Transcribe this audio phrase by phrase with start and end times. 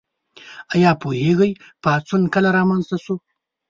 [0.73, 1.51] ایا پوهیږئ
[1.83, 3.15] پاڅون کله رامنځته شو؟